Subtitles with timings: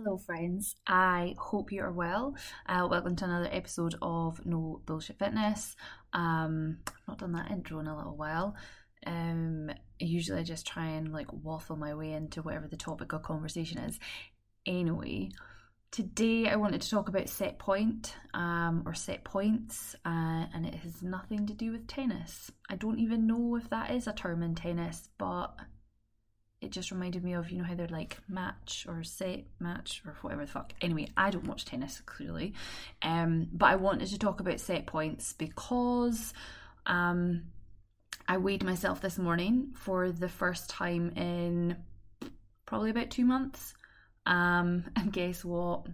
[0.00, 0.76] Hello, friends.
[0.86, 2.36] I hope you are well.
[2.66, 5.74] Uh, welcome to another episode of No Bullshit Fitness.
[6.12, 8.54] Um, I've not done that intro in a little while.
[9.04, 13.24] Um, usually I just try and like waffle my way into whatever the topic of
[13.24, 13.98] conversation is.
[14.66, 15.30] Anyway,
[15.90, 20.76] today I wanted to talk about set point um, or set points, uh, and it
[20.76, 22.52] has nothing to do with tennis.
[22.70, 25.56] I don't even know if that is a term in tennis, but
[26.60, 30.16] it just reminded me of you know how they're like match or set match or
[30.22, 30.72] whatever the fuck.
[30.80, 32.54] Anyway, I don't watch tennis clearly,
[33.02, 36.32] um, but I wanted to talk about set points because
[36.86, 37.44] um,
[38.26, 41.76] I weighed myself this morning for the first time in
[42.66, 43.74] probably about two months.
[44.26, 45.86] Um, and guess what?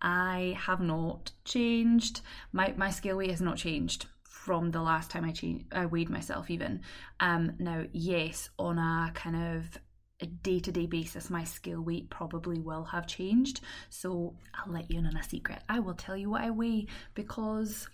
[0.00, 2.22] I have not changed.
[2.52, 6.08] My my scale weight has not changed from the last time I changed, I weighed
[6.08, 6.80] myself even.
[7.20, 9.78] Um, now, yes, on a kind of
[10.20, 13.60] a day to day basis, my scale weight probably will have changed.
[13.88, 15.62] So I'll let you in on a secret.
[15.68, 17.88] I will tell you what I weigh because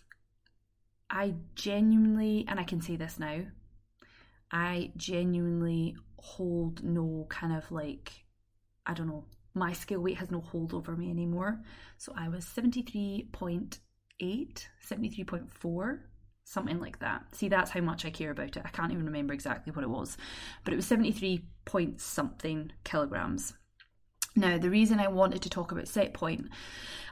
[1.09, 3.43] I genuinely, and I can say this now,
[4.51, 8.13] I genuinely hold no kind of like,
[8.85, 11.63] I don't know, my scale weight has no hold over me anymore.
[11.97, 13.79] So I was 73.8,
[14.21, 15.99] 73.4
[16.47, 17.25] something like that.
[17.33, 18.63] See, that's how much I care about it.
[18.65, 20.17] I can't even remember exactly what it was,
[20.65, 23.53] but it was 73 point something kilograms.
[24.37, 26.49] Now, the reason I wanted to talk about set point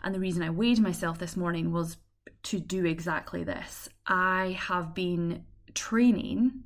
[0.03, 1.97] and the reason I weighed myself this morning was
[2.45, 3.89] to do exactly this.
[4.07, 6.63] I have been training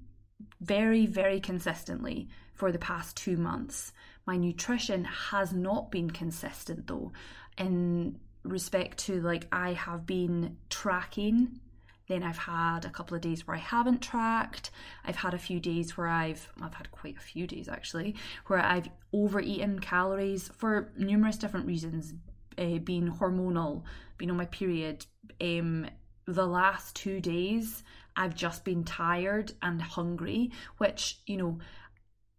[0.60, 3.92] very, very consistently for the past two months.
[4.26, 7.12] My nutrition has not been consistent though,
[7.56, 11.60] in respect to like I have been tracking
[12.08, 14.70] then I've had a couple of days where I haven't tracked.
[15.04, 18.60] I've had a few days where I've I've had quite a few days actually where
[18.60, 22.14] I've overeaten calories for numerous different reasons,
[22.56, 23.82] uh, being hormonal,
[24.16, 25.06] being on my period.
[25.40, 25.86] Um,
[26.26, 27.82] the last two days
[28.16, 31.58] I've just been tired and hungry, which you know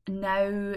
[0.08, 0.76] now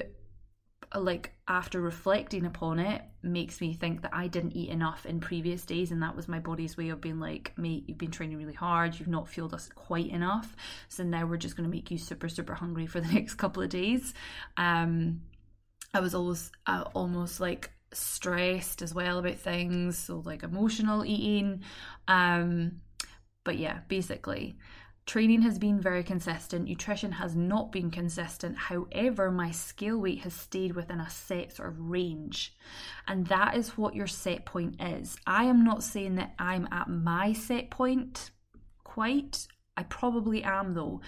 [0.95, 5.65] like after reflecting upon it makes me think that I didn't eat enough in previous
[5.65, 8.53] days and that was my body's way of being like mate you've been training really
[8.53, 8.99] hard.
[8.99, 10.57] You've not fueled us quite enough.
[10.89, 13.63] So now we're just going to make you super super hungry for the next couple
[13.63, 14.15] of days.
[14.57, 15.23] Um
[15.95, 21.63] I was always uh, almost like stressed as well about things so like emotional eating.
[22.09, 22.81] Um
[23.45, 24.57] but yeah basically
[25.05, 28.57] Training has been very consistent, nutrition has not been consistent.
[28.57, 32.55] However, my scale weight has stayed within a set sort of range.
[33.09, 35.17] And that is what your set point is.
[35.27, 38.31] I am not saying that I'm at my set point
[38.85, 39.49] quite.
[39.77, 41.01] I probably am though.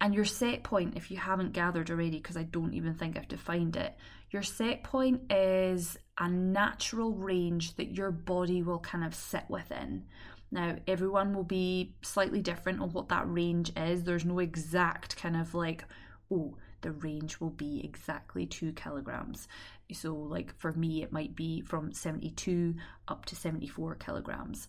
[0.00, 3.28] And your set point, if you haven't gathered already, because I don't even think I've
[3.28, 3.96] defined it,
[4.30, 10.04] your set point is a natural range that your body will kind of sit within.
[10.50, 14.04] Now, everyone will be slightly different on what that range is.
[14.04, 15.84] There's no exact kind of like,
[16.30, 19.48] oh, the range will be exactly two kilograms.
[19.92, 22.74] So, like for me, it might be from 72
[23.08, 24.68] up to 74 kilograms.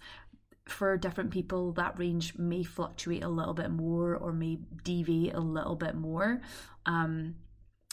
[0.65, 5.39] For different people, that range may fluctuate a little bit more or may deviate a
[5.39, 6.41] little bit more.
[6.85, 7.35] Um,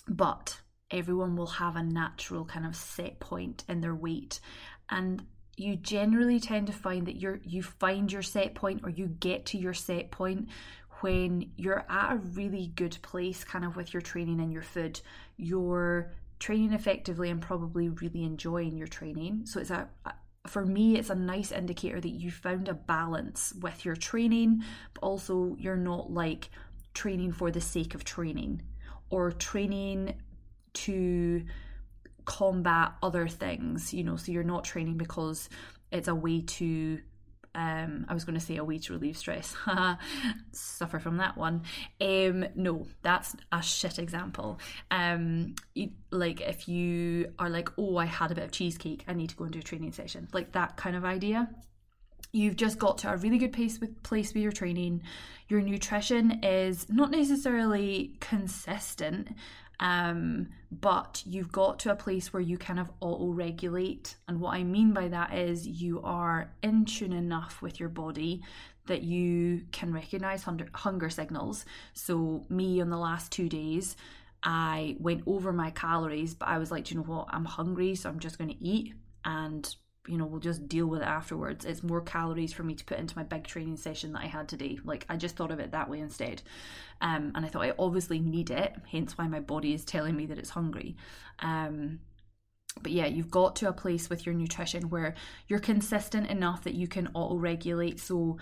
[0.09, 4.41] but everyone will have a natural kind of set point in their weight.
[4.91, 5.25] And
[5.57, 9.47] you generally tend to find that you're you find your set point or you get
[9.47, 10.49] to your set point
[11.01, 15.01] when you're at a really good place kind of with your training and your food.
[15.37, 19.47] You're training effectively and probably really enjoying your training.
[19.47, 19.89] So it's a
[20.47, 25.03] for me it's a nice indicator that you found a balance with your training but
[25.03, 26.51] also you're not like
[26.93, 28.61] training for the sake of training
[29.09, 30.15] or training
[30.75, 31.43] to
[32.25, 35.49] combat other things, you know, so you're not training because
[35.91, 37.01] it's a way to
[37.55, 39.55] um, I was going to say a way to relieve stress.
[40.53, 41.63] Suffer from that one.
[42.01, 44.59] Um, no, that's a shit example.
[44.91, 49.13] Um, you, like if you are like, oh, I had a bit of cheesecake, I
[49.13, 51.49] need to go and do a training session, like that kind of idea.
[52.33, 55.03] You've just got to a really good pace with place with your training.
[55.49, 59.29] Your nutrition is not necessarily consistent,
[59.81, 64.17] um, but you've got to a place where you kind of auto regulate.
[64.29, 68.43] And what I mean by that is you are in tune enough with your body
[68.87, 71.65] that you can recognize hunger, hunger signals.
[71.95, 73.97] So, me on the last two days,
[74.43, 77.29] I went over my calories, but I was like, you know what?
[77.31, 78.93] I'm hungry, so I'm just going to eat.
[79.25, 79.75] And
[80.07, 81.65] you know, we'll just deal with it afterwards.
[81.65, 84.49] It's more calories for me to put into my big training session that I had
[84.49, 84.79] today.
[84.85, 86.43] Like, I just thought of it that way instead.
[87.01, 90.27] Um, and I thought I obviously need it, hence why my body is telling me
[90.27, 90.97] that it's hungry.
[91.39, 92.01] Um,
[92.83, 95.15] but yeah, you've got to a place with your nutrition where
[95.49, 98.01] you're consistent enough that you can auto regulate.
[98.01, 98.39] So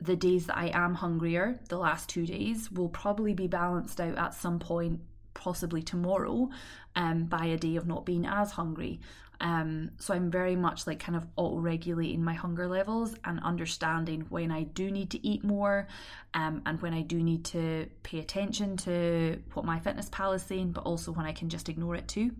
[0.00, 4.18] the days that I am hungrier, the last two days, will probably be balanced out
[4.18, 5.00] at some point,
[5.34, 6.50] possibly tomorrow,
[6.94, 9.00] um, by a day of not being as hungry.
[9.42, 14.24] Um, so I'm very much like kind of auto regulating my hunger levels and understanding
[14.28, 15.88] when I do need to eat more
[16.32, 20.84] um, and when I do need to pay attention to what MyFitnessPal is saying, but
[20.84, 22.30] also when I can just ignore it too.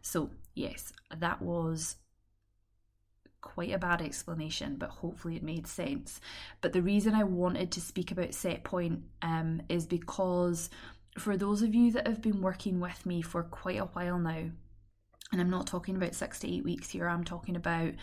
[0.00, 1.96] So, yes, that was
[3.42, 6.18] quite a bad explanation, but hopefully it made sense.
[6.62, 10.70] But the reason I wanted to speak about set point um, is because
[11.18, 14.44] for those of you that have been working with me for quite a while now,
[15.32, 17.94] and I'm not talking about six to eight weeks here, I'm talking about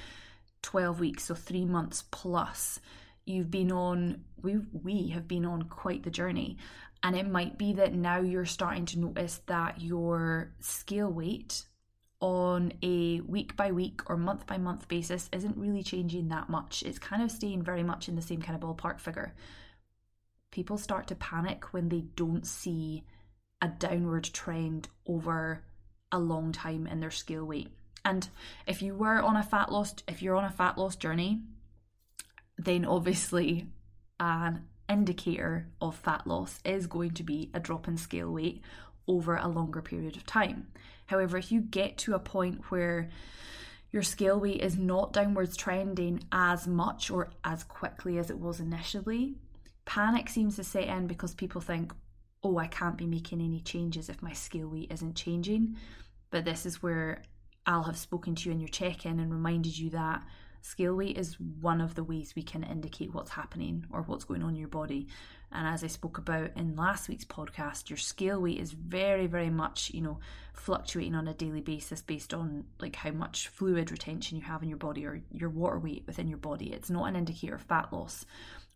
[0.62, 2.80] 12 weeks, so three months plus.
[3.25, 6.57] You've been on, we, we have been on quite the journey.
[7.04, 11.66] And it might be that now you're starting to notice that your scale weight
[12.19, 16.81] on a week by week or month by month basis isn't really changing that much.
[16.83, 19.36] It's kind of staying very much in the same kind of ballpark figure.
[20.51, 23.04] People start to panic when they don't see
[23.62, 25.63] a downward trend over
[26.15, 27.69] a long time in their scale weight.
[28.06, 28.27] And
[28.67, 31.41] if you were on a fat loss, if you're on a fat loss journey,
[32.57, 33.67] then obviously
[34.19, 38.62] an indicator of fat loss is going to be a drop in scale weight
[39.07, 40.67] over a longer period of time.
[41.07, 43.09] However, if you get to a point where
[43.91, 48.59] your scale weight is not downwards trending as much or as quickly as it was
[48.59, 49.35] initially,
[49.85, 51.94] panic seems to set in because people think,
[52.44, 55.77] oh, I can't be making any changes if my scale weight isn't changing.
[56.35, 57.21] But this is where
[57.65, 60.21] I'll have spoken to you in your check in and reminded you that
[60.61, 64.43] scale weight is one of the ways we can indicate what's happening or what's going
[64.43, 65.07] on in your body.
[65.53, 69.49] And as I spoke about in last week's podcast, your scale weight is very, very
[69.49, 70.19] much, you know,
[70.53, 74.67] fluctuating on a daily basis based on like how much fluid retention you have in
[74.67, 76.73] your body or your water weight within your body.
[76.73, 78.25] It's not an indicator of fat loss.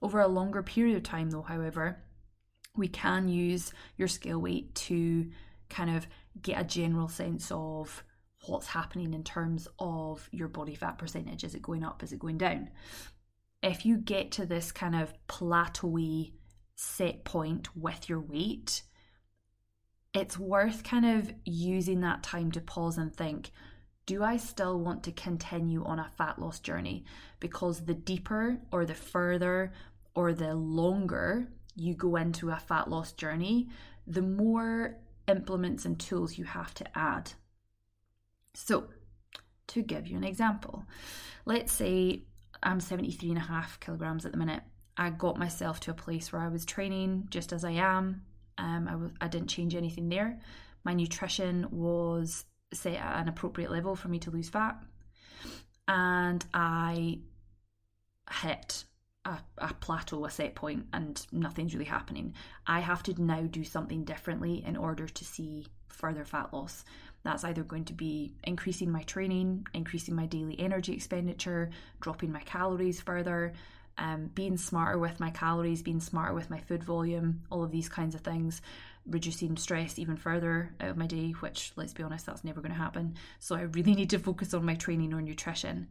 [0.01, 1.97] Over a longer period of time, though, however,
[2.77, 5.29] we can use your scale weight to
[5.69, 6.07] kind of
[6.41, 8.03] get a general sense of
[8.45, 11.43] what's happening in terms of your body fat percentage.
[11.43, 12.03] Is it going up?
[12.03, 12.69] Is it going down?
[13.61, 16.31] If you get to this kind of plateauy
[16.75, 18.83] set point with your weight,
[20.13, 23.51] it's worth kind of using that time to pause and think
[24.09, 27.05] do I still want to continue on a fat loss journey?
[27.39, 29.71] Because the deeper or the further
[30.15, 33.69] or the longer you go into a fat loss journey,
[34.07, 34.97] the more
[35.29, 37.31] implements and tools you have to add.
[38.53, 38.89] So,
[39.67, 40.85] to give you an example,
[41.45, 42.23] let's say
[42.63, 44.63] I'm 73 and a half kilograms at the minute
[44.99, 48.25] I got myself to a place where I was training just as I am.
[48.57, 50.41] Um, I w- I didn't change anything there.
[50.83, 52.43] My nutrition was
[52.73, 54.75] set at an appropriate level for me to lose fat.
[55.87, 57.19] And I
[58.29, 58.83] hit
[59.29, 62.33] a, a plateau, a set point, and nothing's really happening.
[62.65, 66.83] I have to now do something differently in order to see further fat loss.
[67.23, 72.41] That's either going to be increasing my training, increasing my daily energy expenditure, dropping my
[72.41, 73.53] calories further,
[73.97, 77.89] um, being smarter with my calories, being smarter with my food volume, all of these
[77.89, 78.61] kinds of things,
[79.05, 82.71] reducing stress even further out of my day, which, let's be honest, that's never going
[82.71, 83.15] to happen.
[83.39, 85.87] So I really need to focus on my training or nutrition.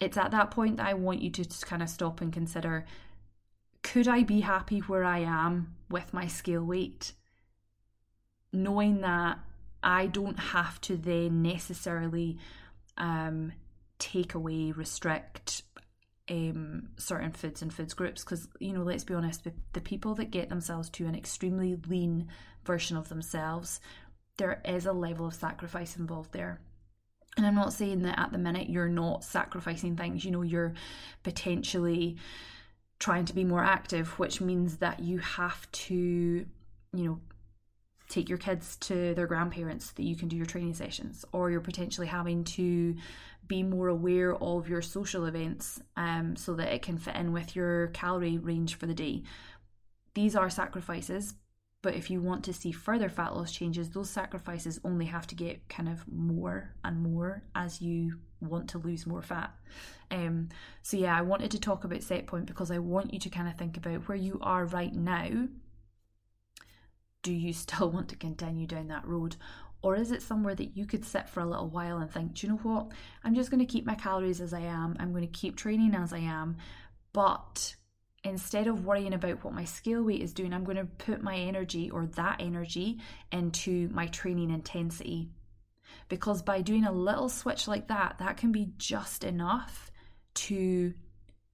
[0.00, 2.84] It's at that point that I want you to just kind of stop and consider
[3.82, 7.12] could I be happy where I am with my scale weight?
[8.52, 9.38] Knowing that
[9.82, 12.38] I don't have to then necessarily
[12.96, 13.52] um,
[13.98, 15.62] take away, restrict,
[16.30, 20.30] um, certain foods and foods groups because you know let's be honest the people that
[20.30, 22.28] get themselves to an extremely lean
[22.64, 23.78] version of themselves
[24.38, 26.60] there is a level of sacrifice involved there
[27.36, 30.74] and i'm not saying that at the minute you're not sacrificing things you know you're
[31.22, 32.16] potentially
[32.98, 35.94] trying to be more active which means that you have to
[36.92, 37.20] you know
[38.08, 41.50] take your kids to their grandparents so that you can do your training sessions or
[41.50, 42.94] you're potentially having to
[43.46, 47.54] be more aware of your social events um, so that it can fit in with
[47.54, 49.22] your calorie range for the day.
[50.14, 51.34] These are sacrifices,
[51.84, 55.34] but if you want to see further fat loss changes, those sacrifices only have to
[55.34, 59.54] get kind of more and more as you want to lose more fat.
[60.10, 60.48] Um,
[60.80, 63.48] so, yeah, I wanted to talk about set point because I want you to kind
[63.48, 65.46] of think about where you are right now.
[67.22, 69.36] Do you still want to continue down that road?
[69.82, 72.46] Or is it somewhere that you could sit for a little while and think, do
[72.46, 72.92] you know what?
[73.24, 74.96] I'm just going to keep my calories as I am.
[74.98, 76.56] I'm going to keep training as I am.
[77.12, 77.76] But
[78.24, 81.36] instead of worrying about what my scale weight is doing, I'm going to put my
[81.36, 82.98] energy or that energy
[83.30, 85.30] into my training intensity.
[86.08, 89.90] because by doing a little switch like that, that can be just enough
[90.34, 90.92] to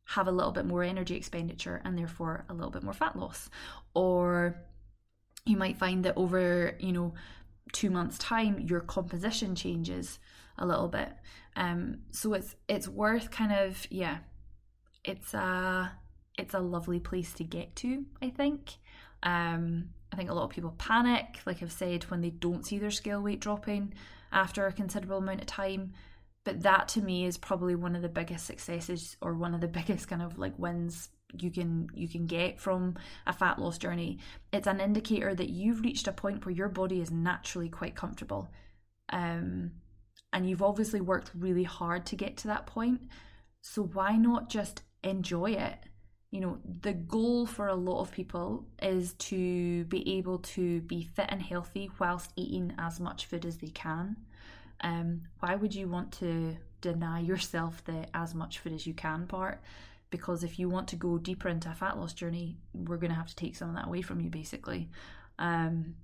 [0.04, 3.48] have a little bit more energy expenditure and therefore a little bit more fat loss.
[3.94, 4.56] Or
[5.46, 7.14] you might find that over, you know,
[7.72, 10.18] two months' time, your composition changes
[10.58, 11.10] a little bit.
[11.56, 14.18] Um, so it's it's worth kind of yeah,
[15.04, 15.92] it's a
[16.38, 18.04] it's a lovely place to get to.
[18.22, 18.76] I think.
[19.22, 22.78] Um, I think a lot of people panic, like I've said, when they don't see
[22.78, 23.94] their scale weight dropping
[24.32, 25.92] after a considerable amount of time.
[26.44, 29.68] But that to me is probably one of the biggest successes or one of the
[29.80, 32.96] biggest kind of like wins you can you can get from
[33.26, 34.18] a fat loss journey.
[34.52, 38.50] It's an indicator that you've reached a point where your body is naturally quite comfortable.
[39.10, 39.72] Um,
[40.32, 43.02] and you've obviously worked really hard to get to that point.
[43.62, 45.78] So why not just enjoy it?
[46.30, 51.02] You know, the goal for a lot of people is to be able to be
[51.02, 54.16] fit and healthy whilst eating as much food as they can.
[54.82, 59.26] Um, why would you want to deny yourself the as much food as you can
[59.26, 59.60] part?
[60.10, 63.16] Because if you want to go deeper into a fat loss journey, we're going to
[63.16, 64.88] have to take some of that away from you, basically.
[65.38, 65.96] Um,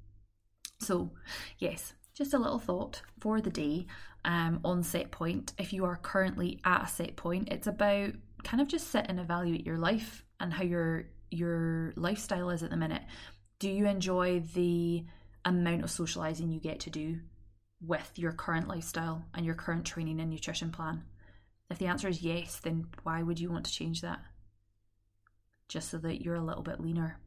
[0.80, 1.12] so,
[1.58, 3.86] yes, just a little thought for the day
[4.24, 5.52] um, on set point.
[5.58, 8.14] If you are currently at a set point, it's about
[8.46, 12.70] kind of just sit and evaluate your life and how your your lifestyle is at
[12.70, 13.02] the minute.
[13.58, 15.04] Do you enjoy the
[15.44, 17.18] amount of socializing you get to do
[17.80, 21.02] with your current lifestyle and your current training and nutrition plan?
[21.68, 24.20] If the answer is yes, then why would you want to change that?
[25.68, 27.18] Just so that you're a little bit leaner.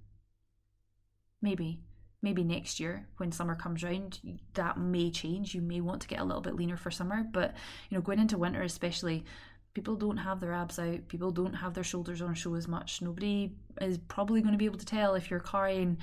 [1.41, 1.81] Maybe.
[2.21, 4.19] Maybe next year when summer comes round,
[4.53, 5.53] that may change.
[5.53, 7.55] You may want to get a little bit leaner for summer, but
[7.89, 9.25] you know, going into winter especially,
[9.73, 13.01] people don't have their abs out, people don't have their shoulders on show as much.
[13.01, 15.97] Nobody is probably going to be able to tell if you're carrying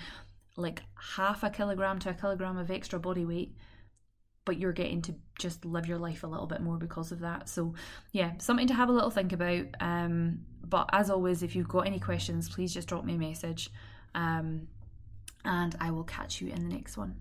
[0.56, 0.82] like
[1.16, 3.54] half a kilogram to a kilogram of extra body weight,
[4.44, 7.48] but you're getting to just live your life a little bit more because of that.
[7.48, 7.74] So,
[8.12, 9.66] yeah, something to have a little think about.
[9.80, 13.70] Um, but as always, if you've got any questions, please just drop me a message
[14.14, 14.68] um,
[15.44, 17.16] and I will catch you in the next one.